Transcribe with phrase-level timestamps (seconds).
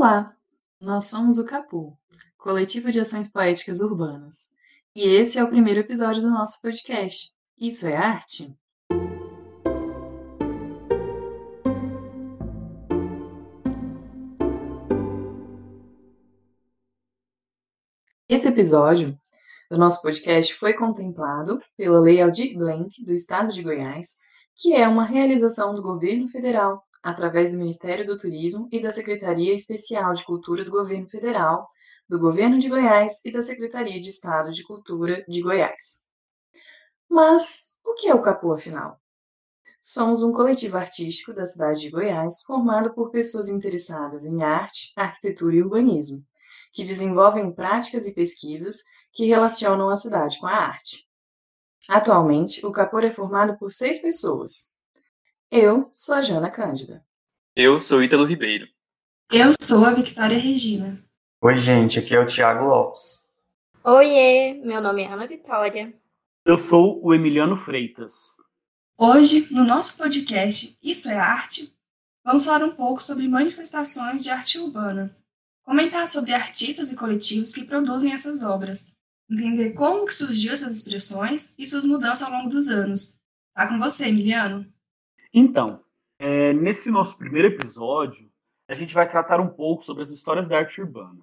[0.00, 0.32] Olá,
[0.80, 1.98] nós somos o Capu,
[2.36, 4.50] Coletivo de Ações Poéticas Urbanas,
[4.94, 7.34] e esse é o primeiro episódio do nosso podcast.
[7.60, 8.56] Isso é arte?
[18.28, 19.18] Esse episódio
[19.68, 24.18] do nosso podcast foi contemplado pela Lei Aldir Blanc do Estado de Goiás,
[24.54, 29.54] que é uma realização do governo federal através do Ministério do Turismo e da Secretaria
[29.54, 31.66] Especial de Cultura do Governo Federal,
[32.06, 36.08] do Governo de Goiás e da Secretaria de Estado de Cultura de Goiás.
[37.08, 39.00] Mas o que é o Capu, afinal?
[39.82, 45.56] Somos um coletivo artístico da cidade de Goiás formado por pessoas interessadas em arte, arquitetura
[45.56, 46.18] e urbanismo,
[46.74, 48.82] que desenvolvem práticas e pesquisas
[49.14, 51.08] que relacionam a cidade com a arte.
[51.88, 54.77] Atualmente, o Capor é formado por seis pessoas,
[55.50, 57.04] eu sou a Jana Cândida.
[57.56, 58.68] Eu sou Ítalo Ribeiro.
[59.32, 61.02] Eu sou a Victoria Regina.
[61.40, 63.34] Oi, gente, aqui é o Thiago Lopes.
[63.82, 65.94] Oiê, meu nome é Ana Vitória.
[66.44, 68.14] Eu sou o Emiliano Freitas.
[68.96, 71.74] Hoje, no nosso podcast Isso é Arte,
[72.24, 75.16] vamos falar um pouco sobre manifestações de arte urbana,
[75.62, 78.98] comentar sobre artistas e coletivos que produzem essas obras,
[79.30, 83.18] entender como que surgiu essas expressões e suas mudanças ao longo dos anos.
[83.54, 84.66] Tá com você, Emiliano?
[85.32, 85.82] Então,
[86.18, 88.30] é, nesse nosso primeiro episódio,
[88.68, 91.20] a gente vai tratar um pouco sobre as histórias da arte urbana.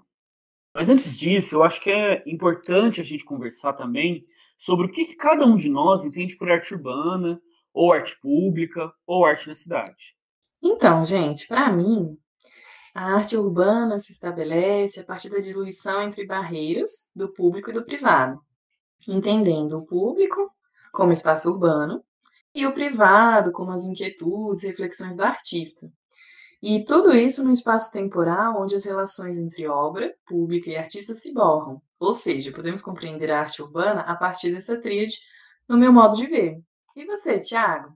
[0.74, 4.26] Mas antes disso, eu acho que é importante a gente conversar também
[4.58, 7.42] sobre o que, que cada um de nós entende por arte urbana,
[7.74, 10.16] ou arte pública, ou arte na cidade.
[10.62, 12.18] Então, gente, para mim,
[12.94, 17.86] a arte urbana se estabelece a partir da diluição entre barreiras do público e do
[17.86, 18.40] privado,
[19.08, 20.50] entendendo o público
[20.92, 22.04] como espaço urbano
[22.56, 25.88] e o privado, como as inquietudes, reflexões do artista.
[26.64, 31.34] E tudo isso no espaço temporal onde as relações entre obra, pública e artista se
[31.34, 31.82] borram.
[32.00, 35.18] Ou seja, podemos compreender a arte urbana a partir dessa tríade
[35.68, 36.58] no meu modo de ver.
[36.96, 37.94] E você, Thiago?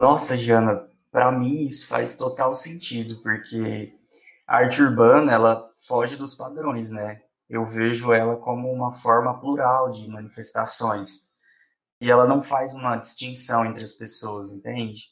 [0.00, 3.92] Nossa, Jana, para mim isso faz total sentido, porque
[4.46, 7.20] a arte urbana, ela foge dos padrões, né?
[7.48, 11.31] Eu vejo ela como uma forma plural de manifestações
[12.02, 15.04] e ela não faz uma distinção entre as pessoas, entende?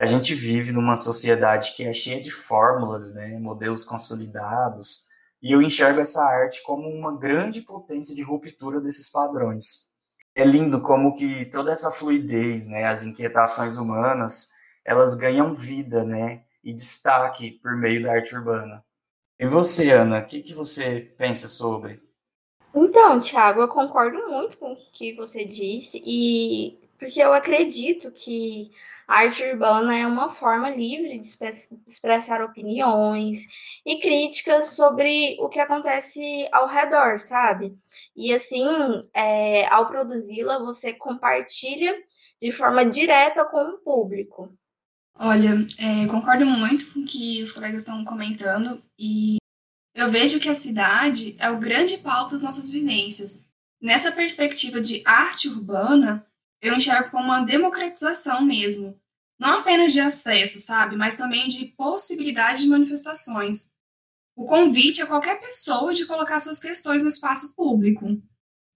[0.00, 5.08] A gente vive numa sociedade que é cheia de fórmulas, né, modelos consolidados,
[5.42, 9.92] e eu enxergo essa arte como uma grande potência de ruptura desses padrões.
[10.34, 14.52] É lindo como que toda essa fluidez, né, as inquietações humanas,
[14.86, 18.82] elas ganham vida, né, e destaque por meio da arte urbana.
[19.38, 22.00] E você, Ana, o que, que você pensa sobre?
[22.74, 28.70] Então, Thiago, eu concordo muito com o que você disse, e porque eu acredito que
[29.08, 31.26] a arte urbana é uma forma livre de
[31.86, 33.40] expressar opiniões
[33.84, 37.76] e críticas sobre o que acontece ao redor, sabe?
[38.16, 38.64] E assim,
[39.12, 41.94] é, ao produzi-la, você compartilha
[42.40, 44.52] de forma direta com o público.
[45.18, 49.36] Olha, é, concordo muito com o que os colegas estão comentando e
[49.94, 53.44] eu vejo que a cidade é o grande palco das nossas vivências.
[53.80, 56.26] Nessa perspectiva de arte urbana,
[56.60, 58.98] eu enxergo como uma democratização mesmo.
[59.38, 60.96] Não apenas de acesso, sabe?
[60.96, 63.72] Mas também de possibilidade de manifestações.
[64.36, 68.06] O convite a qualquer pessoa de colocar suas questões no espaço público.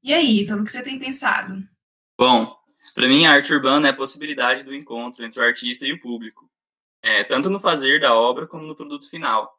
[0.03, 1.66] E aí, então, o que você tem pensado?
[2.19, 2.54] Bom,
[2.94, 6.00] para mim a arte urbana é a possibilidade do encontro entre o artista e o
[6.00, 6.50] público.
[7.03, 9.56] É, tanto no fazer da obra como no produto final.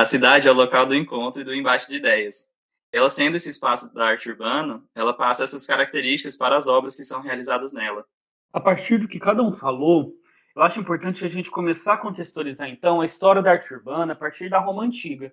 [0.00, 2.50] A cidade é o local do encontro e do embate de ideias.
[2.90, 7.04] Ela sendo esse espaço da arte urbana, ela passa essas características para as obras que
[7.04, 8.06] são realizadas nela.
[8.50, 10.14] A partir do que cada um falou,
[10.56, 14.16] eu acho importante a gente começar a contextualizar então a história da arte urbana a
[14.16, 15.30] partir da Roma Antiga,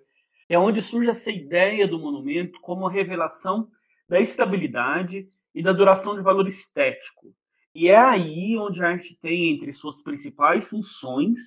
[0.49, 3.69] é onde surge essa ideia do monumento como revelação
[4.09, 7.33] da estabilidade e da duração de valor estético.
[7.73, 11.39] E é aí onde a arte tem entre suas principais funções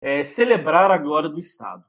[0.00, 1.84] é, celebrar a glória do Estado.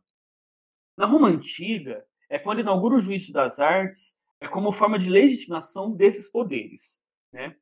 [0.98, 5.92] Na Roma Antiga, é quando inaugura o juízo das artes é como forma de legitimação
[5.92, 7.00] desses poderes.
[7.32, 7.56] Né?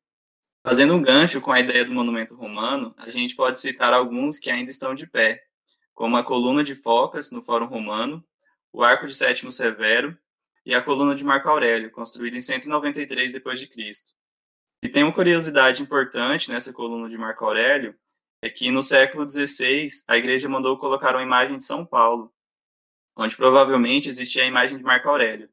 [0.63, 4.49] Fazendo um gancho com a ideia do monumento romano, a gente pode citar alguns que
[4.49, 5.43] ainda estão de pé,
[5.93, 8.23] como a coluna de Focas, no Fórum Romano,
[8.71, 10.17] o Arco de Sétimo Severo
[10.65, 13.91] e a coluna de Marco Aurélio, construída em 193 d.C.
[14.81, 17.95] E tem uma curiosidade importante nessa coluna de Marco Aurélio,
[18.41, 22.33] é que no século XVI a igreja mandou colocar uma imagem de São Paulo,
[23.15, 25.49] onde provavelmente existia a imagem de Marco Aurélio.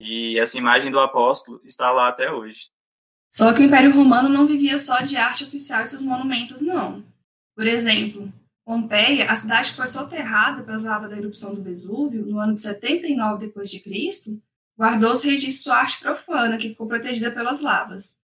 [0.00, 2.70] E essa imagem do apóstolo está lá até hoje.
[3.30, 7.04] Só que o Império Romano não vivia só de arte oficial e seus monumentos, não.
[7.54, 8.32] Por exemplo,
[8.64, 12.60] Pompeia, a cidade que foi soterrada pelas lavas da erupção do Vesúvio no ano de
[12.60, 14.42] 79 d.C.,
[14.76, 18.20] guardou os registros de sua arte profana, que ficou protegida pelas lavas.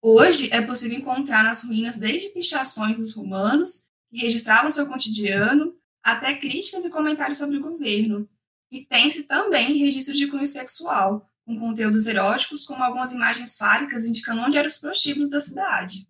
[0.00, 6.34] Hoje é possível encontrar nas ruínas desde pichações dos romanos, que registravam seu cotidiano, até
[6.34, 8.28] críticas e comentários sobre o governo.
[8.70, 14.40] E tem-se também registros de cunho sexual, com conteúdos eróticos, como algumas imagens fálicas indicando
[14.40, 16.08] onde eram os prostíbulos da cidade.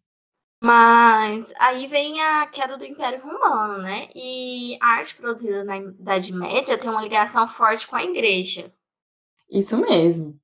[0.62, 4.08] Mas aí vem a queda do Império Romano, né?
[4.14, 8.72] E a arte produzida na Idade Média tem uma ligação forte com a igreja.
[9.50, 10.40] Isso mesmo.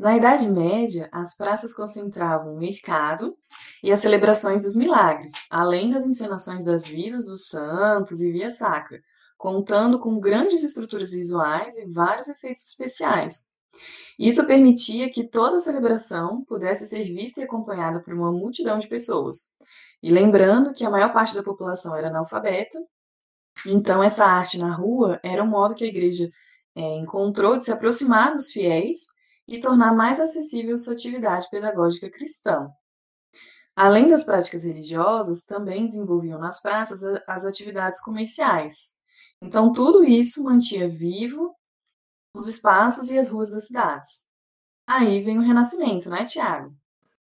[0.00, 3.36] Na Idade Média, as praças concentravam o mercado
[3.82, 8.98] e as celebrações dos milagres, além das encenações das vidas dos santos e via sacra,
[9.36, 13.50] contando com grandes estruturas visuais e vários efeitos especiais.
[14.18, 18.88] Isso permitia que toda a celebração pudesse ser vista e acompanhada por uma multidão de
[18.88, 19.48] pessoas,
[20.02, 22.78] e lembrando que a maior parte da população era analfabeta,
[23.66, 26.26] então essa arte na rua era um modo que a igreja
[26.74, 29.19] é, encontrou de se aproximar dos fiéis
[29.50, 32.70] e tornar mais acessível sua atividade pedagógica cristã.
[33.76, 39.00] Além das práticas religiosas, também desenvolviam nas praças as atividades comerciais.
[39.42, 41.54] Então, tudo isso mantinha vivo
[42.34, 44.26] os espaços e as ruas das cidades.
[44.86, 46.74] Aí vem o Renascimento, né, Tiago?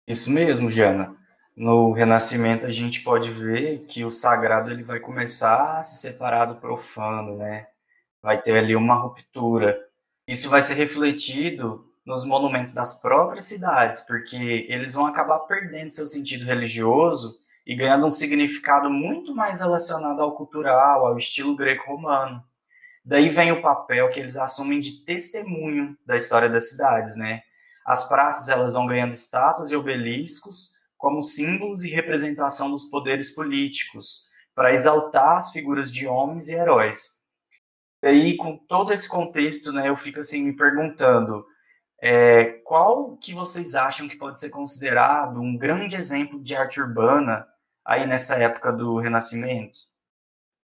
[0.08, 1.16] Isso mesmo, Jana
[1.56, 6.46] no Renascimento a gente pode ver que o sagrado ele vai começar a se separar
[6.46, 7.68] do profano, né?
[8.20, 9.78] Vai ter ali uma ruptura.
[10.26, 16.06] Isso vai ser refletido nos monumentos das próprias cidades, porque eles vão acabar perdendo seu
[16.06, 17.34] sentido religioso
[17.66, 22.44] e ganhando um significado muito mais relacionado ao cultural, ao estilo greco-romano.
[23.04, 27.42] Daí vem o papel que eles assumem de testemunho da história das cidades, né?
[27.86, 34.30] As praças elas vão ganhando estátuas e obeliscos como símbolos e representação dos poderes políticos,
[34.54, 37.24] para exaltar as figuras de homens e heróis.
[38.02, 41.44] E aí, com todo esse contexto, né, eu fico assim me perguntando
[42.06, 47.48] é, qual que vocês acham que pode ser considerado um grande exemplo de arte urbana
[47.82, 49.78] aí nessa época do Renascimento?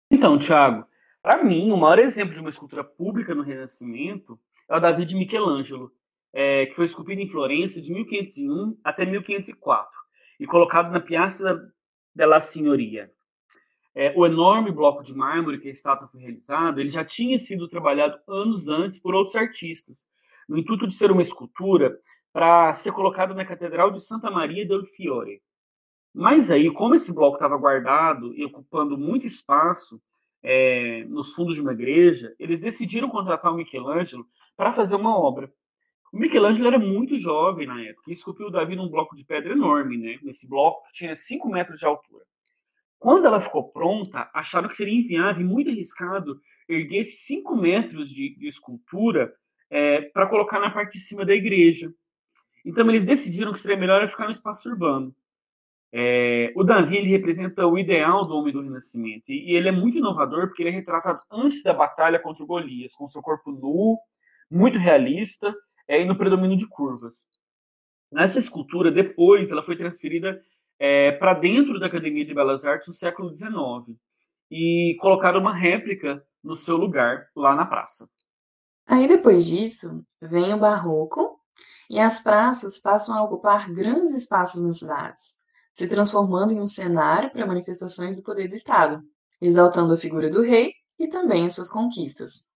[0.10, 0.88] Então, Thiago,
[1.22, 4.40] para mim, o maior exemplo de uma escultura pública no Renascimento
[4.70, 5.92] é o Davi de Michelangelo,
[6.32, 9.92] é, que foi esculpido em Florença de 1501 até 1504
[10.40, 11.70] e colocado na Piazza
[12.16, 13.12] della Signoria.
[13.94, 17.68] É, o enorme bloco de mármore que a estátua foi realizada, ele já tinha sido
[17.68, 20.08] trabalhado anos antes por outros artistas,
[20.48, 21.98] no intuito de ser uma escultura
[22.32, 25.42] para ser colocado na Catedral de Santa Maria del Fiore.
[26.14, 30.02] Mas aí, como esse bloco estava guardado e ocupando muito espaço
[30.42, 34.26] é, nos fundos de uma igreja, eles decidiram contratar o Michelangelo
[34.56, 35.52] para fazer uma obra.
[36.14, 39.98] O Michelangelo era muito jovem na época e esculpiu Davi num bloco de pedra enorme,
[39.98, 40.18] né?
[40.24, 42.24] Nesse bloco tinha 5 metros de altura.
[42.98, 46.40] Quando ela ficou pronta, acharam que seria inviável e muito arriscado
[46.70, 49.34] erguer esses 5 metros de, de escultura
[49.70, 51.92] é, para colocar na parte de cima da igreja.
[52.66, 55.16] Então eles decidiram que seria melhor ficar no espaço urbano.
[55.98, 59.98] É, o Davi ele representa o ideal do homem do Renascimento e, ele é muito
[59.98, 63.98] inovador porque ele é retratado antes da batalha contra o Golias, com seu corpo nu,
[64.52, 65.56] muito realista
[65.88, 67.26] é, e no predomínio de curvas.
[68.12, 70.42] Nessa escultura, depois, ela foi transferida
[70.80, 73.98] é, para dentro da Academia de Belas Artes no século XIX
[74.52, 78.10] e colocaram uma réplica no seu lugar, lá na praça.
[78.88, 81.40] Aí, depois disso, vem o Barroco
[81.90, 85.36] e as praças passam a ocupar grandes espaços nas cidades,
[85.74, 89.02] se transformando em um cenário para manifestações do poder do Estado,
[89.42, 92.50] exaltando a figura do rei e também as suas conquistas.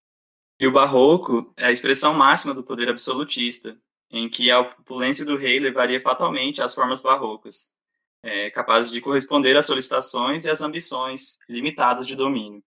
[0.60, 3.77] E o barroco é a expressão máxima do poder absolutista,
[4.12, 7.75] em que a opulência do rei levaria fatalmente às formas barrocas,
[8.24, 12.63] é, capazes de corresponder às solicitações e às ambições limitadas de domínio.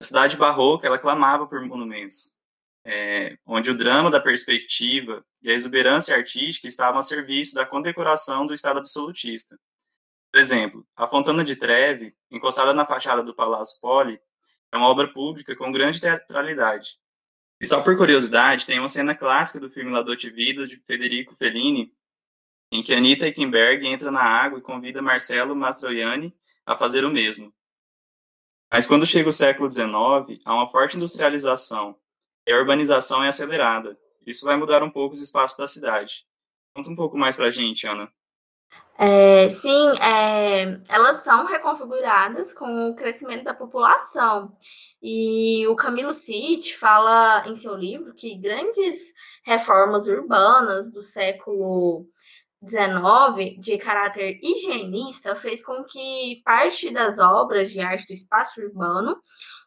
[0.00, 2.35] A cidade barroca ela clamava por monumentos,
[2.88, 8.46] é, onde o drama da perspectiva e a exuberância artística estavam a serviço da condecoração
[8.46, 9.58] do Estado absolutista.
[10.32, 14.20] Por exemplo, a Fontana de Treve, encostada na fachada do Palácio Poli,
[14.70, 17.00] é uma obra pública com grande teatralidade.
[17.60, 21.34] E só por curiosidade, tem uma cena clássica do filme La Dolce Vita, de Federico
[21.34, 21.92] Fellini,
[22.70, 26.32] em que Anita Eichenberg entra na água e convida Marcelo Mastroianni
[26.64, 27.52] a fazer o mesmo.
[28.72, 31.98] Mas quando chega o século XIX, há uma forte industrialização
[32.46, 33.98] e a urbanização é acelerada.
[34.26, 36.24] Isso vai mudar um pouco os espaços da cidade.
[36.74, 38.10] Conta um pouco mais para a gente, Ana.
[38.98, 44.56] É, sim, é, elas são reconfiguradas com o crescimento da população.
[45.02, 49.12] E o Camilo City fala em seu livro que grandes
[49.44, 52.06] reformas urbanas do século
[52.66, 59.20] XIX, de caráter higienista, fez com que parte das obras de arte do espaço urbano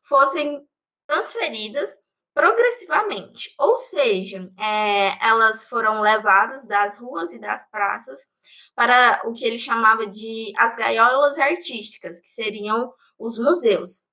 [0.03, 0.59] fossem
[1.07, 1.97] transferidas
[2.39, 8.25] progressivamente, ou seja, é, elas foram levadas das ruas e das praças
[8.73, 14.03] para o que ele chamava de as gaiolas artísticas, que seriam os museus.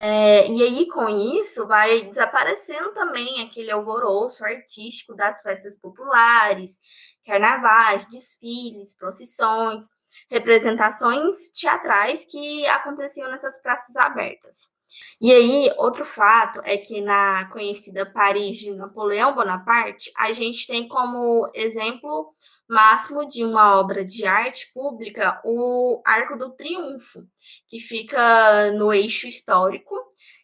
[0.00, 6.80] É, e aí, com isso, vai desaparecendo também aquele alvoroço artístico das festas populares,
[7.26, 9.88] carnavais, desfiles, procissões,
[10.30, 14.73] representações teatrais que aconteciam nessas praças abertas.
[15.20, 20.88] E aí, outro fato é que na conhecida Paris de Napoleão Bonaparte, a gente tem
[20.88, 22.32] como exemplo
[22.68, 27.26] máximo de uma obra de arte pública o Arco do Triunfo,
[27.68, 29.94] que fica no eixo histórico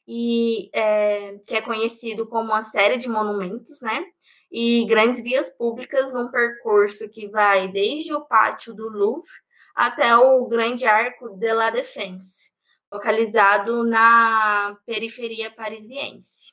[0.06, 4.04] e é, que é conhecido como uma série de monumentos, né?
[4.50, 9.30] E grandes vias públicas num percurso que vai desde o pátio do Louvre
[9.74, 12.50] até o Grande Arco de la Défense,
[12.92, 16.52] localizado na periferia parisiense.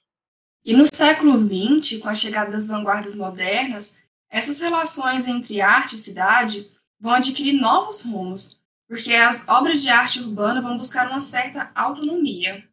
[0.63, 5.99] E no século XX, com a chegada das vanguardas modernas, essas relações entre arte e
[5.99, 11.71] cidade vão adquirir novos rumos, porque as obras de arte urbana vão buscar uma certa
[11.73, 12.63] autonomia.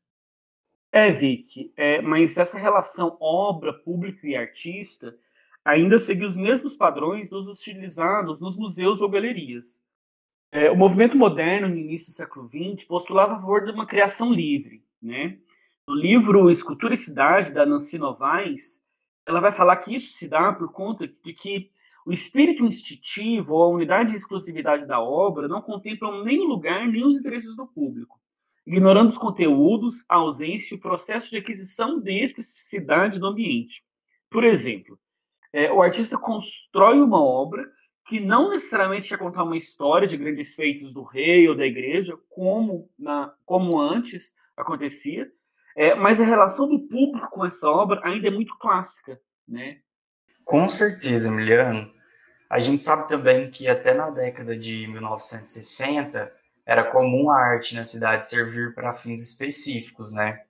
[0.90, 5.16] É, Vicky, é, mas essa relação obra, público e artista
[5.64, 9.82] ainda segue os mesmos padrões dos utilizados nos museus ou galerias.
[10.54, 14.32] É, o movimento moderno, no início do século XX, postulava a favor de uma criação
[14.32, 14.84] livre.
[15.02, 15.36] Né?
[15.84, 18.80] No livro Escultura e Cidade, da Nancy Novaes,
[19.26, 21.72] ela vai falar que isso se dá por conta de que
[22.06, 26.86] o espírito instintivo ou a unidade e exclusividade da obra não contemplam nem o lugar
[26.86, 28.20] nem os interesses do público,
[28.64, 33.82] ignorando os conteúdos, a ausência e o processo de aquisição de especificidade do ambiente.
[34.30, 34.96] Por exemplo,
[35.52, 37.68] é, o artista constrói uma obra
[38.06, 42.18] que não necessariamente quer contar uma história de grandes feitos do rei ou da igreja,
[42.28, 45.30] como, na, como antes acontecia,
[45.76, 49.78] é, mas a relação do público com essa obra ainda é muito clássica, né?
[50.44, 51.92] Com certeza, Emiliano.
[52.48, 56.32] A gente sabe também que até na década de 1960
[56.66, 60.42] era comum a arte na cidade servir para fins específicos, né?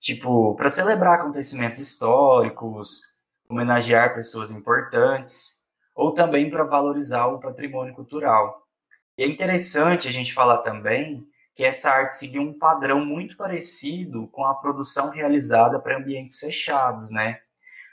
[0.00, 5.61] Tipo, para celebrar acontecimentos históricos, homenagear pessoas importantes,
[5.94, 8.62] ou também para valorizar o patrimônio cultural.
[9.16, 14.26] E é interessante a gente falar também que essa arte seguiu um padrão muito parecido
[14.28, 17.38] com a produção realizada para ambientes fechados, né?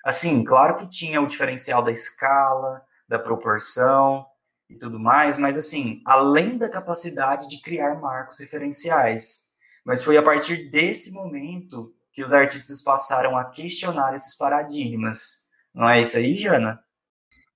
[0.03, 4.25] Assim, claro que tinha o diferencial da escala, da proporção
[4.70, 9.50] e tudo mais, mas assim, além da capacidade de criar marcos referenciais.
[9.84, 15.50] Mas foi a partir desse momento que os artistas passaram a questionar esses paradigmas.
[15.74, 16.79] Não é isso aí, Jana?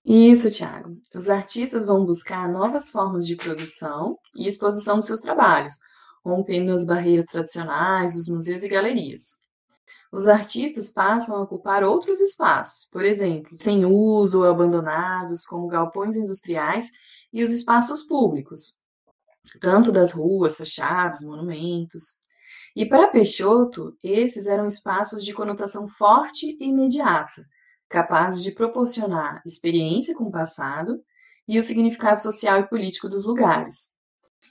[0.06, 0.98] Isso, Thiago.
[1.16, 5.74] Os artistas vão buscar novas formas de produção e exposição dos seus trabalhos,
[6.26, 9.42] rompendo as barreiras tradicionais dos museus e galerias.
[10.12, 16.18] Os artistas passam a ocupar outros espaços, por exemplo, sem uso ou abandonados, como galpões
[16.18, 16.92] industriais
[17.32, 18.74] e os espaços públicos,
[19.62, 22.22] tanto das ruas, fachadas, monumentos.
[22.76, 27.44] E para Peixoto, esses eram espaços de conotação forte e imediata,
[27.94, 31.00] capazes de proporcionar experiência com o passado
[31.48, 33.92] e o significado social e político dos lugares.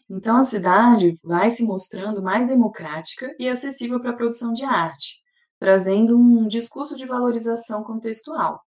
[0.08, 5.20] Então, a cidade vai se mostrando mais democrática e acessível para a produção de arte,
[5.58, 8.60] trazendo um discurso de valorização contextual.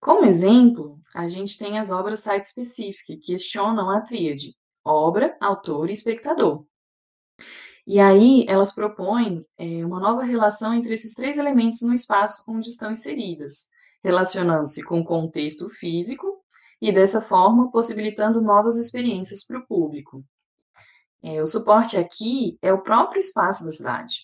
[0.00, 5.92] Como exemplo, a gente tem as obras site-specific, que questionam a tríade obra, autor e
[5.92, 6.64] espectador.
[7.86, 12.68] E aí elas propõem é, uma nova relação entre esses três elementos no espaço onde
[12.68, 13.68] estão inseridas,
[14.04, 16.44] relacionando-se com o contexto físico
[16.80, 20.22] e, dessa forma, possibilitando novas experiências para o público.
[21.22, 24.18] É, o suporte aqui é o próprio espaço da cidade.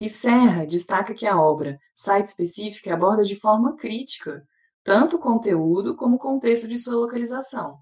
[0.00, 4.44] E Serra destaca que a obra Site Específica aborda de forma crítica
[4.82, 7.78] tanto o conteúdo como o contexto de sua localização,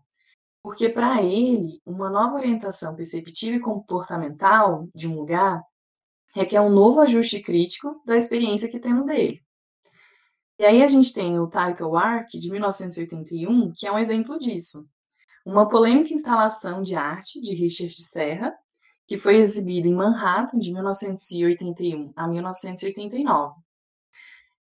[0.62, 5.60] porque para ele, uma nova orientação perceptiva e comportamental de um lugar
[6.34, 9.42] requer um novo ajuste crítico da experiência que temos dele.
[10.62, 14.88] E aí a gente tem o Title Arc de 1981, que é um exemplo disso
[15.44, 18.54] uma polêmica instalação de arte de Richard Serra,
[19.04, 23.56] que foi exibida em Manhattan de 1981 a 1989.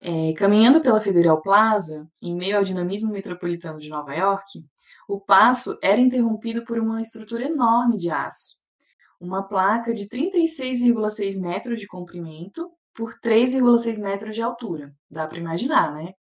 [0.01, 4.65] É, caminhando pela Federal Plaza, em meio ao dinamismo metropolitano de Nova York,
[5.07, 8.61] o passo era interrompido por uma estrutura enorme de aço,
[9.21, 14.95] uma placa de 36,6 metros de comprimento por 3,6 metros de altura.
[15.11, 16.15] Dá para imaginar, né?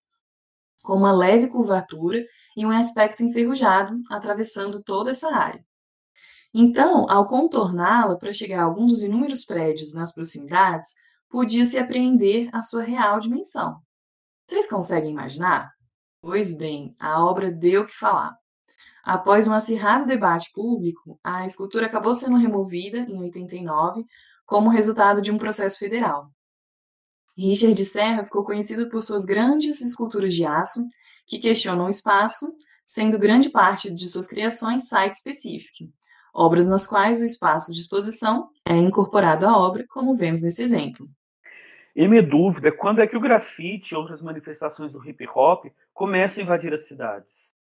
[0.82, 2.24] com uma leve curvatura
[2.56, 5.64] e um aspecto enferrujado atravessando toda essa área.
[6.52, 10.94] Então, ao contorná-la para chegar a algum dos inúmeros prédios nas proximidades,
[11.28, 13.80] podia-se apreender a sua real dimensão.
[14.48, 15.70] Vocês conseguem imaginar?
[16.20, 18.36] Pois bem, a obra deu o que falar.
[19.04, 24.04] Após um acirrado debate público, a escultura acabou sendo removida em 89
[24.44, 26.30] como resultado de um processo federal.
[27.36, 30.80] Richard Serra ficou conhecido por suas grandes esculturas de aço
[31.26, 32.46] que questionam o espaço,
[32.84, 35.90] sendo grande parte de suas criações site específico,
[36.34, 41.08] obras nas quais o espaço de exposição é incorporado à obra, como vemos nesse exemplo.
[41.94, 45.66] E minha dúvida é quando é que o grafite e outras manifestações do hip hop
[45.92, 47.54] começam a invadir as cidades?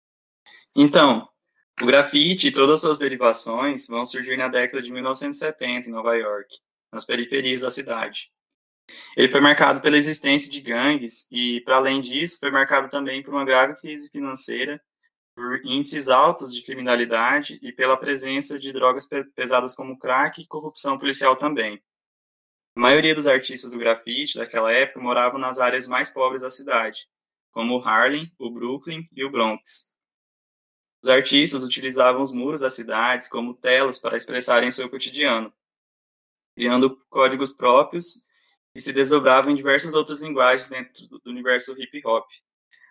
[0.77, 1.29] Então,
[1.81, 6.15] o grafite e todas as suas derivações vão surgir na década de 1970 em Nova
[6.15, 6.57] York,
[6.93, 8.31] nas periferias da cidade.
[9.17, 13.35] Ele foi marcado pela existência de gangues e, para além disso, foi marcado também por
[13.35, 14.81] uma grave crise financeira,
[15.35, 20.99] por índices altos de criminalidade e pela presença de drogas pesadas como crack e corrupção
[20.99, 21.83] policial também.
[22.77, 27.09] A maioria dos artistas do grafite daquela época moravam nas áreas mais pobres da cidade,
[27.51, 29.97] como o Harlem, o Brooklyn e o Bronx.
[31.03, 35.53] Os artistas utilizavam os muros das cidades como telas para expressarem seu cotidiano,
[36.55, 38.28] criando códigos próprios
[38.75, 42.27] e se desdobravam em diversas outras linguagens dentro do universo hip hop.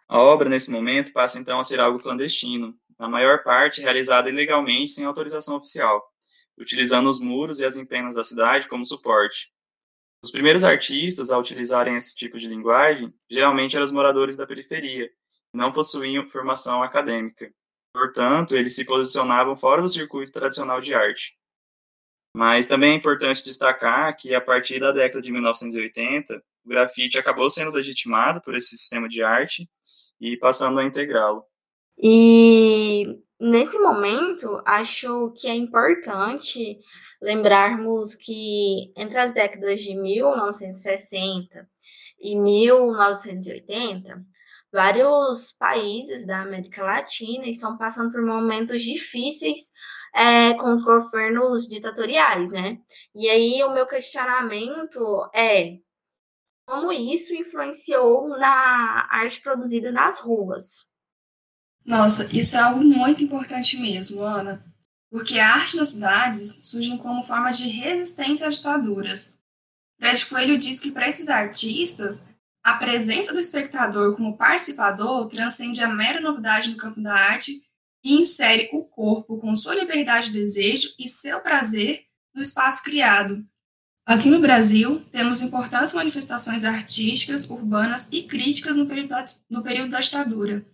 [0.07, 4.91] A obra, nesse momento, passa então a ser algo clandestino, na maior parte realizada ilegalmente
[4.91, 6.03] sem autorização oficial,
[6.57, 9.51] utilizando os muros e as empenas da cidade como suporte.
[10.23, 15.05] Os primeiros artistas a utilizarem esse tipo de linguagem geralmente eram os moradores da periferia,
[15.53, 17.51] e não possuíam formação acadêmica.
[17.93, 21.37] Portanto, eles se posicionavam fora do circuito tradicional de arte.
[22.37, 27.49] Mas também é importante destacar que, a partir da década de 1980, o grafite acabou
[27.49, 29.67] sendo legitimado por esse sistema de arte
[30.21, 31.43] e passando a integrá-lo.
[31.97, 33.07] E
[33.39, 36.77] nesse momento, acho que é importante
[37.19, 41.67] lembrarmos que entre as décadas de 1960
[42.21, 44.23] e 1980,
[44.71, 49.71] vários países da América Latina estão passando por momentos difíceis
[50.13, 52.79] é, com os governos ditatoriais, né?
[53.15, 55.77] E aí o meu questionamento é
[56.65, 60.89] como isso influenciou na arte produzida nas ruas.
[61.85, 64.65] Nossa, isso é algo muito importante mesmo, Ana,
[65.09, 69.39] porque a arte nas cidades surge como forma de resistência às ditaduras.
[69.97, 75.87] Fred Coelho diz que para esses artistas, a presença do espectador como participador transcende a
[75.87, 77.53] mera novidade no campo da arte
[78.07, 83.45] e insere o corpo com sua liberdade de desejo e seu prazer no espaço criado.
[84.05, 89.89] Aqui no Brasil, temos importantes manifestações artísticas, urbanas e críticas no período da, no período
[89.89, 90.65] da ditadura,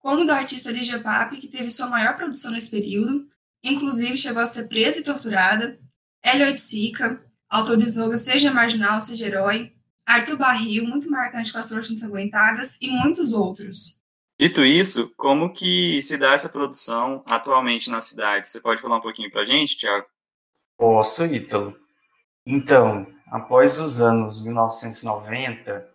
[0.00, 3.28] como da artista Lígia Pape, que teve sua maior produção nesse período,
[3.62, 5.78] inclusive chegou a ser presa e torturada,
[6.24, 9.72] Elliot Sica, autor do slogan Seja Marginal, Seja Herói,
[10.04, 14.01] Arthur Barril, muito marcante com as trouxas ensanguentadas, e muitos outros.
[14.42, 18.48] Dito isso, como que se dá essa produção atualmente na cidade?
[18.48, 20.04] Você pode falar um pouquinho para a gente, Tiago?
[20.76, 21.76] Posso, Ítalo.
[22.44, 25.88] Então, após os anos 1990,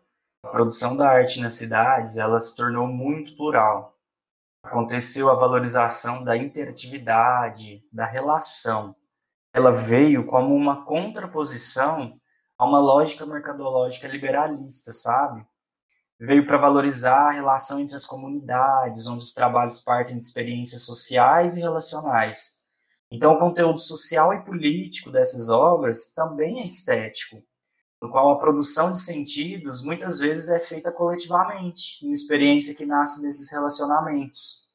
[0.44, 3.94] a produção da arte nas cidades ela se tornou muito plural.
[4.64, 8.96] Aconteceu a valorização da interatividade, da relação.
[9.54, 12.18] Ela veio como uma contraposição
[12.58, 15.46] a uma lógica mercadológica liberalista, sabe?
[16.20, 21.56] Veio para valorizar a relação entre as comunidades, onde os trabalhos partem de experiências sociais
[21.56, 22.66] e relacionais.
[23.12, 27.42] Então, o conteúdo social e político dessas obras também é estético,
[28.02, 33.22] no qual a produção de sentidos muitas vezes é feita coletivamente, uma experiência que nasce
[33.22, 34.68] desses relacionamentos.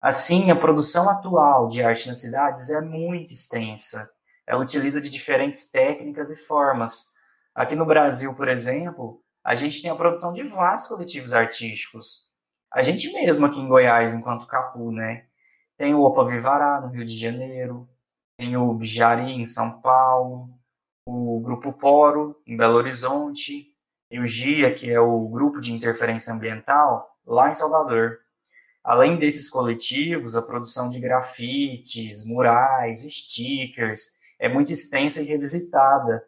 [0.00, 4.10] Assim, a produção atual de arte nas cidades é muito extensa.
[4.46, 7.14] Ela utiliza de diferentes técnicas e formas.
[7.54, 12.30] Aqui no Brasil, por exemplo, a gente tem a produção de vários coletivos artísticos.
[12.72, 15.26] A gente mesmo aqui em Goiás, enquanto Capu, né?
[15.76, 17.88] Tem o Opa Vivará, no Rio de Janeiro,
[18.36, 20.50] tem o Bijari, em São Paulo,
[21.06, 23.74] o Grupo Poro, em Belo Horizonte,
[24.10, 28.18] e o GIA, que é o Grupo de Interferência Ambiental, lá em Salvador.
[28.82, 36.24] Além desses coletivos, a produção de grafites, murais, stickers é muito extensa e revisitada,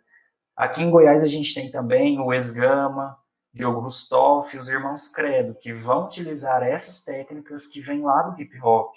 [0.57, 3.19] Aqui em Goiás a gente tem também o Esgama,
[3.53, 8.41] Diogo Rustoff e os Irmãos Credo, que vão utilizar essas técnicas que vêm lá do
[8.41, 8.95] hip hop.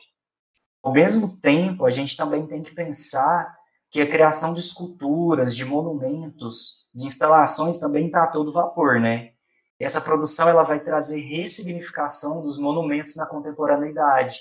[0.84, 3.56] Ao mesmo tempo, a gente também tem que pensar
[3.90, 9.36] que a criação de esculturas, de monumentos, de instalações também está a todo vapor, né?
[9.80, 14.40] essa produção ela vai trazer ressignificação dos monumentos na contemporaneidade.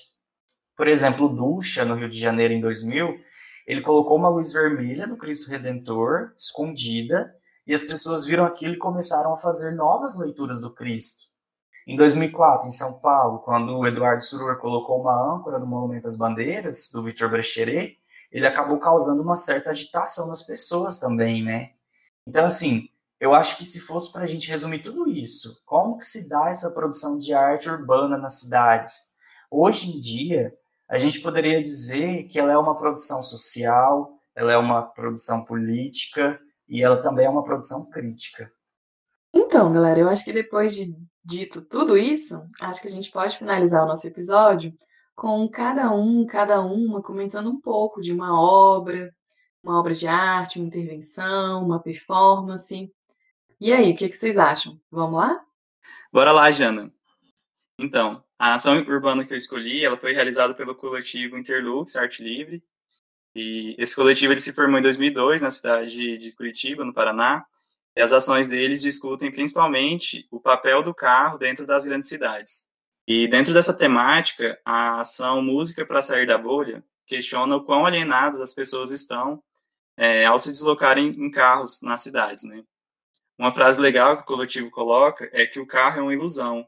[0.76, 3.18] Por exemplo, Ducha, no Rio de Janeiro, em 2000,
[3.66, 7.34] ele colocou uma luz vermelha no Cristo Redentor, escondida,
[7.66, 11.32] e as pessoas viram aquilo e começaram a fazer novas leituras do Cristo.
[11.86, 16.16] Em 2004, em São Paulo, quando o Eduardo Surur colocou uma âncora no Monumento às
[16.16, 17.98] Bandeiras, do Victor Brecheret,
[18.32, 21.70] ele acabou causando uma certa agitação nas pessoas também, né?
[22.26, 22.88] Então, assim,
[23.20, 26.48] eu acho que se fosse para a gente resumir tudo isso, como que se dá
[26.48, 29.14] essa produção de arte urbana nas cidades?
[29.50, 30.54] Hoje em dia,
[30.94, 36.40] a gente poderia dizer que ela é uma produção social, ela é uma produção política
[36.68, 38.48] e ela também é uma produção crítica.
[39.34, 43.36] Então, galera, eu acho que depois de dito tudo isso, acho que a gente pode
[43.36, 44.72] finalizar o nosso episódio
[45.16, 49.12] com cada um, cada uma comentando um pouco de uma obra,
[49.64, 52.88] uma obra de arte, uma intervenção, uma performance.
[53.60, 54.80] E aí, o que, que vocês acham?
[54.92, 55.44] Vamos lá?
[56.12, 56.92] Bora lá, Jana.
[57.80, 62.62] Então, a ação urbana que eu escolhi, ela foi realizada pelo coletivo Interlux Arte Livre.
[63.34, 67.44] E esse coletivo ele se formou em 2002 na cidade de Curitiba, no Paraná.
[67.96, 72.68] E as ações deles discutem principalmente o papel do carro dentro das grandes cidades.
[73.06, 78.40] E dentro dessa temática, a ação Música para Sair da Bolha questiona o quão alienadas
[78.40, 79.42] as pessoas estão
[79.96, 82.64] é, ao se deslocarem em carros nas cidades, né?
[83.38, 86.66] Uma frase legal que o coletivo coloca é que o carro é uma ilusão,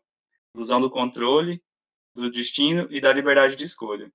[0.56, 1.62] ilusão do controle,
[2.14, 4.10] do destino e da liberdade de escolha.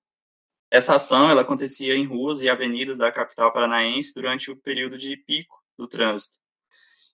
[0.72, 5.16] Essa ação ela acontecia em ruas e avenidas da capital paranaense durante o período de
[5.18, 6.40] pico do trânsito.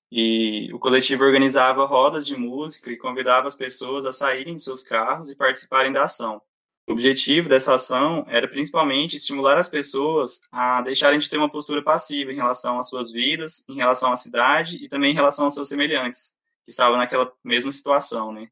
[0.09, 4.83] E o coletivo organizava rodas de música e convidava as pessoas a saírem de seus
[4.83, 6.41] carros e participarem da ação.
[6.87, 11.83] O objetivo dessa ação era principalmente estimular as pessoas a deixarem de ter uma postura
[11.83, 15.53] passiva em relação às suas vidas, em relação à cidade e também em relação aos
[15.53, 18.47] seus semelhantes, que estavam naquela mesma situação, né?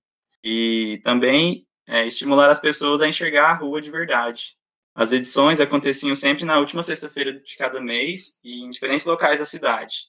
[0.45, 4.55] E também é, estimular as pessoas a enxergar a rua de verdade.
[4.93, 9.45] As edições aconteciam sempre na última sexta-feira de cada mês e em diferentes locais da
[9.45, 10.07] cidade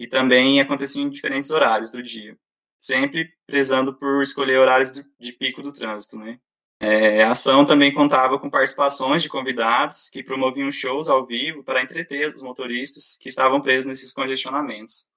[0.00, 2.34] e também acontecia em diferentes horários do dia,
[2.78, 6.38] sempre prezando por escolher horários de pico do trânsito, né?
[6.82, 11.82] É, a ação também contava com participações de convidados que promoviam shows ao vivo para
[11.82, 15.10] entreter os motoristas que estavam presos nesses congestionamentos.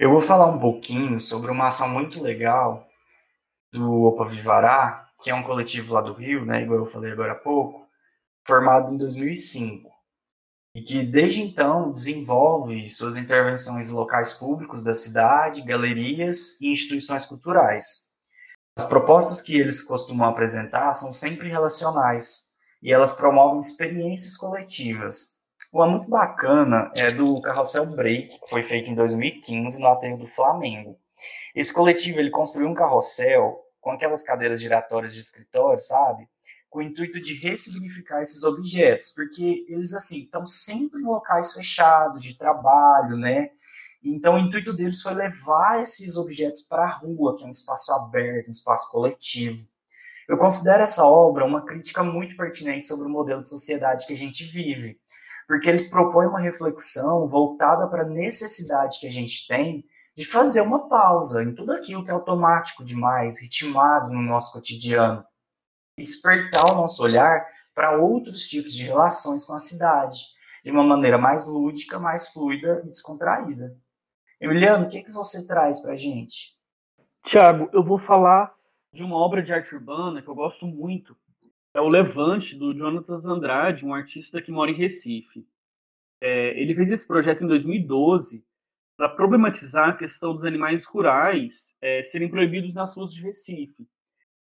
[0.00, 2.87] Eu vou falar um pouquinho sobre uma ação muito legal
[3.72, 7.32] do Opa Vivará, que é um coletivo lá do Rio, né, igual eu falei agora
[7.32, 7.86] há pouco,
[8.46, 9.98] formado em 2005
[10.74, 17.26] e que desde então desenvolve suas intervenções em locais públicos da cidade, galerias e instituições
[17.26, 18.12] culturais.
[18.76, 22.50] As propostas que eles costumam apresentar são sempre relacionais
[22.80, 25.38] e elas promovem experiências coletivas.
[25.72, 30.28] Uma muito bacana é do Carrossel Break, que foi feito em 2015 no aterro do
[30.28, 30.96] Flamengo.
[31.58, 36.28] Esse coletivo ele construiu um carrossel com aquelas cadeiras giratórias de escritório, sabe?
[36.70, 42.22] com o intuito de ressignificar esses objetos, porque eles assim estão sempre em locais fechados
[42.22, 43.50] de trabalho, né?
[44.04, 47.92] Então o intuito deles foi levar esses objetos para a rua, que é um espaço
[47.92, 49.66] aberto, um espaço coletivo.
[50.28, 54.16] Eu considero essa obra uma crítica muito pertinente sobre o modelo de sociedade que a
[54.16, 55.00] gente vive,
[55.48, 59.84] porque eles propõem uma reflexão voltada para a necessidade que a gente tem
[60.18, 65.24] de fazer uma pausa em tudo aquilo que é automático demais, ritmado no nosso cotidiano
[65.96, 70.18] despertar o nosso olhar para outros tipos de relações com a cidade,
[70.64, 73.76] de uma maneira mais lúdica, mais fluida e descontraída.
[74.40, 76.56] Emiliano, o que, que você traz para a gente?
[77.24, 78.52] Tiago, eu vou falar
[78.92, 81.16] de uma obra de arte urbana que eu gosto muito.
[81.72, 85.46] É o Levante, do Jonathan Andrade, um artista que mora em Recife.
[86.20, 88.47] É, ele fez esse projeto em 2012
[88.98, 93.86] para problematizar a questão dos animais rurais é, serem proibidos nas ruas de Recife.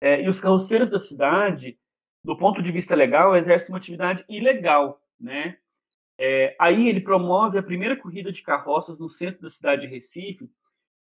[0.01, 1.77] É, e os carroceiros da cidade,
[2.23, 5.59] do ponto de vista legal, exercem uma atividade ilegal, né?
[6.17, 10.49] É, aí ele promove a primeira corrida de carroças no centro da cidade de Recife.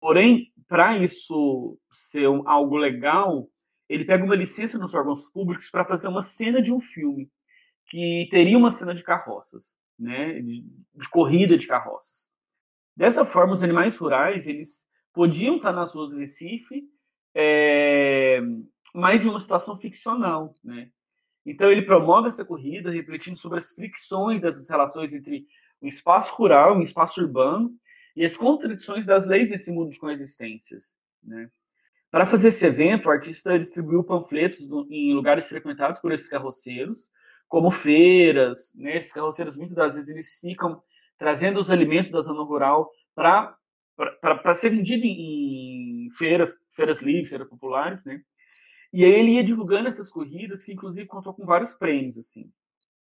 [0.00, 3.48] Porém, para isso ser um, algo legal,
[3.88, 7.30] ele pega uma licença nos órgãos públicos para fazer uma cena de um filme
[7.86, 10.40] que teria uma cena de carroças, né?
[10.40, 12.36] De, de, corrida de carroças.
[12.98, 14.84] Dessa forma, os animais rurais eles
[15.14, 16.82] podiam estar nas ruas do Recife
[17.32, 18.40] é,
[18.92, 20.90] mas em uma situação ficcional, né?
[21.46, 25.46] Então ele promove essa corrida refletindo sobre as fricções dessas relações entre
[25.80, 27.72] o espaço rural e o espaço urbano
[28.16, 31.48] e as contradições das leis desse mundo de coexistências, né?
[32.10, 37.12] Para fazer esse evento, o artista distribuiu panfletos em lugares frequentados por esses carroceiros,
[37.46, 38.96] como feiras, né?
[38.96, 40.82] Esses carroceiros muitas das vezes eles ficam
[41.18, 43.54] trazendo os alimentos da zona rural para
[44.20, 48.20] para ser vendido em feiras, feiras livres, feiras populares, né?
[48.92, 52.48] E aí ele ia divulgando essas corridas, que inclusive contou com vários prêmios, assim.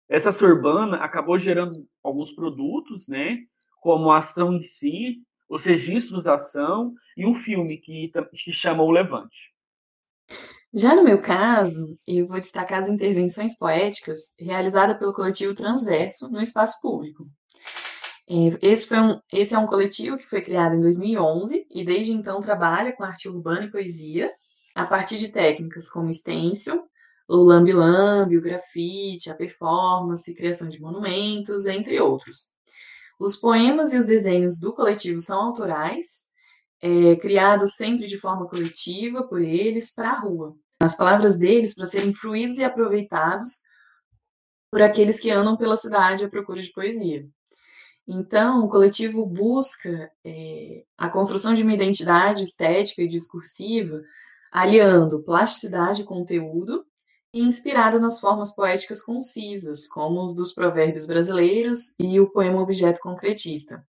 [0.09, 3.39] Essa urbana acabou gerando alguns produtos, né?
[3.79, 8.83] Como a ação em si, os registros da ação e um filme que, que chama
[8.83, 9.53] O Levante.
[10.73, 16.41] Já no meu caso, eu vou destacar as intervenções poéticas realizadas pelo coletivo Transverso no
[16.41, 17.27] espaço público.
[18.29, 22.13] É, esse, foi um, esse é um coletivo que foi criado em 2011 e desde
[22.13, 24.31] então trabalha com arte urbana e poesia
[24.75, 26.83] a partir de técnicas como stencil,
[27.27, 32.53] o lambi-lambi, o grafite, a performance, criação de monumentos, entre outros.
[33.19, 36.23] Os poemas e os desenhos do coletivo são autorais,
[36.81, 40.55] é, criados sempre de forma coletiva por eles para a rua.
[40.79, 43.61] As palavras deles para serem fluídos e aproveitados
[44.69, 47.25] por aqueles que andam pela cidade à procura de poesia.
[48.07, 54.01] Então, o coletivo busca é, a construção de uma identidade estética e discursiva,
[54.51, 56.85] aliando plasticidade e conteúdo,
[57.33, 62.99] e inspirada nas formas poéticas concisas, como os dos provérbios brasileiros e o poema objeto
[62.99, 63.83] concretista.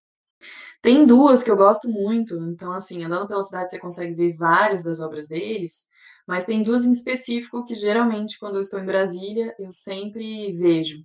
[0.81, 4.85] Tem duas que eu gosto muito, então, assim, andando pela cidade você consegue ver várias
[4.85, 5.87] das obras deles,
[6.27, 11.05] mas tem duas em específico que geralmente, quando eu estou em Brasília, eu sempre vejo,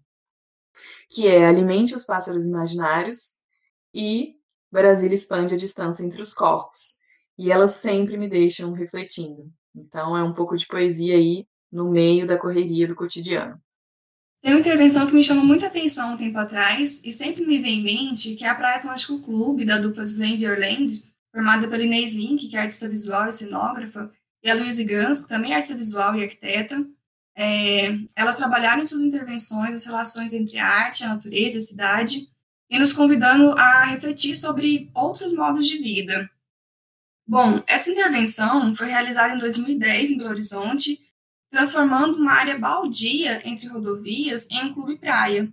[1.09, 3.33] que é Alimente os Pássaros Imaginários
[3.93, 4.35] e
[4.71, 6.99] Brasília expande a distância entre os corpos.
[7.37, 9.51] E elas sempre me deixam refletindo.
[9.75, 13.59] Então é um pouco de poesia aí no meio da correria do cotidiano.
[14.41, 17.79] Tem uma intervenção que me chamou muita atenção um tempo atrás e sempre me vem
[17.79, 22.13] em mente, que é a Praia Atlântico Clube, da dupla Slend Orland, formada pela Inês
[22.13, 24.09] Link, que é artista visual e cenógrafa,
[24.41, 26.85] e a Luísa Gans, que também é artista visual e arquiteta.
[27.41, 31.62] É, elas trabalharam em suas intervenções as relações entre a arte, a natureza e a
[31.62, 32.30] cidade,
[32.69, 36.30] e nos convidando a refletir sobre outros modos de vida.
[37.25, 40.99] Bom, essa intervenção foi realizada em 2010 em Belo Horizonte
[41.49, 45.49] transformando uma área baldia entre rodovias em um clube praia.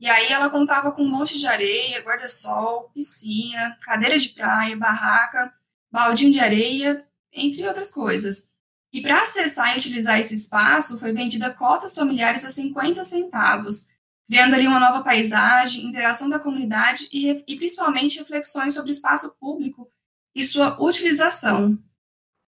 [0.00, 5.54] E aí ela contava com um monte de areia, guarda-sol, piscina, cadeira de praia, barraca,
[5.90, 8.51] baldinho de areia, entre outras coisas.
[8.92, 13.88] E para acessar e utilizar esse espaço, foi vendida cotas familiares a 50 centavos,
[14.28, 19.34] criando ali uma nova paisagem, interação da comunidade e, e principalmente reflexões sobre o espaço
[19.40, 19.90] público
[20.34, 21.78] e sua utilização.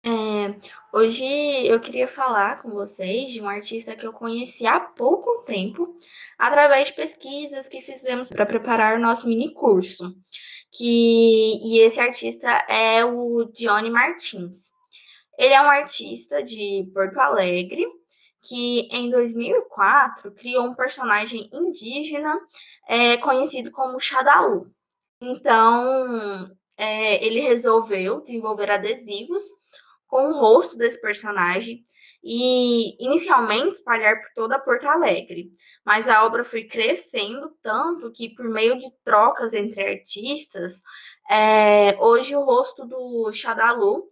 [0.06, 0.54] É,
[0.92, 1.24] hoje
[1.66, 5.96] eu queria falar com vocês de um artista que eu conheci há pouco tempo,
[6.38, 10.14] através de pesquisas que fizemos para preparar o nosso mini curso.
[10.74, 14.73] Que, e esse artista é o Johnny Martins.
[15.38, 17.86] Ele é um artista de Porto Alegre
[18.44, 22.38] que em 2004 criou um personagem indígena
[22.88, 24.70] é, conhecido como Xadalu.
[25.22, 29.46] Então, é, ele resolveu desenvolver adesivos
[30.08, 31.84] com o rosto desse personagem
[32.22, 35.52] e inicialmente espalhar por toda Porto Alegre.
[35.86, 40.82] Mas a obra foi crescendo tanto que, por meio de trocas entre artistas,
[41.30, 44.04] é, hoje o rosto do Xadalu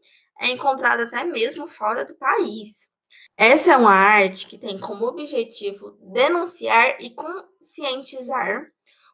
[0.41, 2.89] é encontrado até mesmo fora do país.
[3.37, 8.65] Essa é uma arte que tem como objetivo denunciar e conscientizar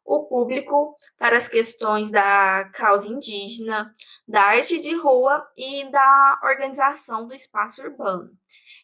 [0.05, 3.93] o público para as questões da causa indígena,
[4.25, 8.29] da arte de rua e da organização do espaço urbano.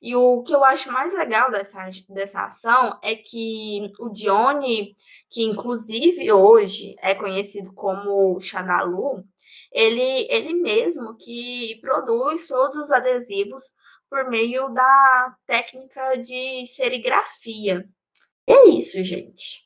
[0.01, 4.93] E o que eu acho mais legal dessa, dessa ação é que o Dione,
[5.29, 9.23] que inclusive hoje é conhecido como Xadalu,
[9.73, 13.63] ele, ele mesmo que produz todos os adesivos
[14.09, 17.89] por meio da técnica de serigrafia.
[18.47, 19.63] É isso, gente.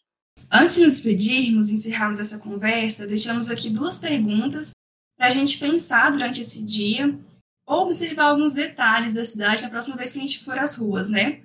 [0.49, 4.71] Antes de nos despedirmos encerrarmos essa conversa, deixamos aqui duas perguntas
[5.17, 7.19] para a gente pensar durante esse dia
[7.65, 11.09] ou observar alguns detalhes da cidade na próxima vez que a gente for às ruas,
[11.09, 11.43] né?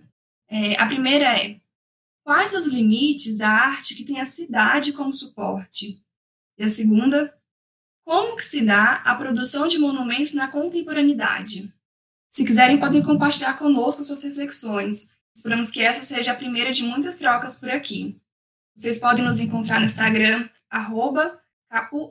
[0.49, 1.61] É, a primeira é:
[2.25, 6.01] quais os limites da arte que tem a cidade como suporte?
[6.57, 7.35] E a segunda,
[8.05, 11.73] como que se dá a produção de monumentos na contemporaneidade?
[12.29, 15.17] Se quiserem, podem compartilhar conosco suas reflexões.
[15.35, 18.21] Esperamos que essa seja a primeira de muitas trocas por aqui.
[18.75, 22.11] Vocês podem nos encontrar no Instagram, arroba capu,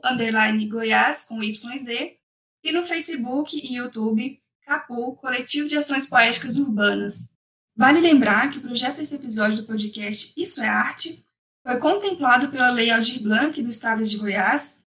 [0.68, 1.88] Goiás, com YZ,
[2.64, 7.34] e no Facebook e YouTube, Capu, Coletivo de Ações Poéticas Urbanas.
[7.76, 11.24] Vale lembrar que o projeto desse episódio do podcast Isso é Arte
[11.62, 14.81] foi contemplado pela Lei Aldir Blanc do Estado de Goiás,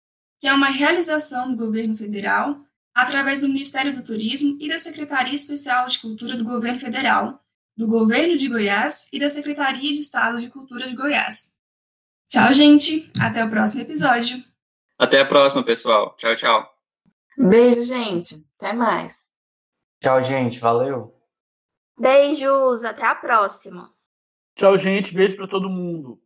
[0.41, 2.59] que é uma realização do governo federal
[2.93, 7.39] através do Ministério do Turismo e da Secretaria Especial de Cultura do Governo Federal,
[7.77, 11.59] do Governo de Goiás e da Secretaria de Estado de Cultura de Goiás.
[12.27, 13.11] Tchau, gente.
[13.21, 14.43] Até o próximo episódio.
[14.97, 16.15] Até a próxima, pessoal.
[16.17, 16.73] Tchau, tchau.
[17.37, 18.35] Beijo, gente.
[18.57, 19.29] Até mais.
[20.01, 20.59] Tchau, gente.
[20.59, 21.15] Valeu.
[21.99, 23.93] Beijos, até a próxima.
[24.55, 25.13] Tchau, gente.
[25.13, 26.20] Beijo para todo mundo.